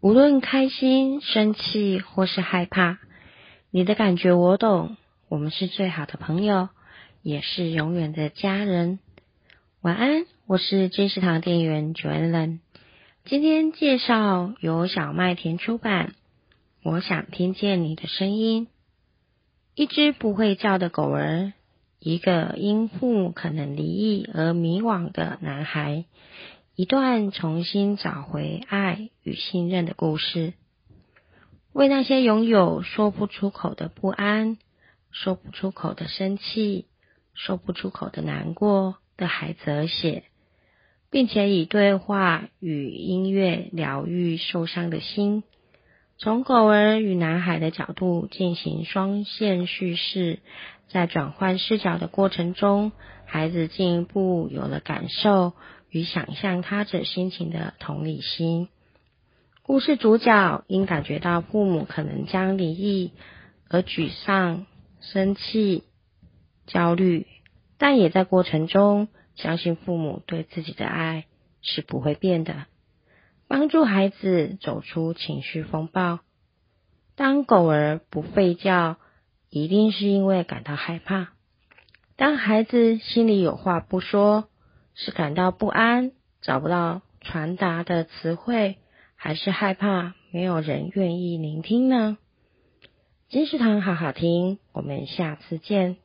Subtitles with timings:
[0.00, 2.98] 无论开心、生气或是害怕，
[3.72, 4.96] 你的感觉我懂。
[5.28, 6.68] 我们是最好的朋友，
[7.20, 9.00] 也是永远的家人。
[9.80, 12.60] 晚安，我是金石堂店员 Joanne。
[13.24, 16.14] 今天介绍由小麦田出版。
[16.84, 18.68] 我想听见你的声音。
[19.74, 21.52] 一只不会叫的狗儿，
[21.98, 26.04] 一个因父可能离异而迷惘的男孩。
[26.78, 30.52] 一段重新找回爱与信任的故事，
[31.72, 34.58] 为那些拥有说不出口的不安、
[35.10, 36.86] 说不出口的生气、
[37.34, 40.22] 说不出口的难过的孩子而写，
[41.10, 45.42] 并且以对话与音乐疗愈受伤的心。
[46.16, 50.38] 从狗儿与男孩的角度进行双线叙事，
[50.86, 52.92] 在转换视角的过程中，
[53.26, 55.54] 孩子进一步有了感受。
[55.90, 58.68] 与想象他者心情的同理心。
[59.62, 63.12] 故事主角因感觉到父母可能将离异
[63.68, 64.66] 而沮丧、
[65.00, 65.84] 生气、
[66.66, 67.26] 焦虑，
[67.76, 71.26] 但也在过程中相信父母对自己的爱
[71.60, 72.66] 是不会变的，
[73.46, 76.20] 帮助孩子走出情绪风暴。
[77.14, 78.96] 当狗儿不吠叫，
[79.50, 81.32] 一定是因为感到害怕。
[82.16, 84.48] 当孩子心里有话不说，
[85.00, 86.10] 是感到不安，
[86.42, 88.78] 找不到传达的词汇，
[89.14, 92.18] 还是害怕没有人愿意聆听呢？
[93.28, 95.98] 金石堂好好听，我们下次见。